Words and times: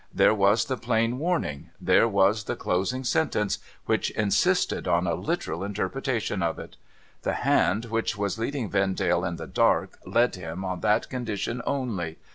There 0.11 0.33
was 0.33 0.65
the 0.65 0.77
plain 0.77 1.19
warning— 1.19 1.69
there 1.89 2.07
was 2.07 2.45
the 2.45 2.55
closing 2.55 3.03
sentence, 3.03 3.59
which 3.85 4.09
insisted 4.09 4.87
on 4.87 5.05
a 5.05 5.13
literal 5.13 5.63
interpretation 5.63 6.41
of 6.41 6.57
it. 6.57 6.75
The 7.21 7.33
hand, 7.33 7.85
which 7.85 8.17
was 8.17 8.39
leading 8.39 8.67
Vendale 8.71 9.23
in 9.23 9.35
the 9.35 9.45
dark, 9.45 9.99
led 10.03 10.33
him 10.33 10.65
on 10.65 10.79
that 10.79 11.07
condition 11.09 11.61
only. 11.67 12.17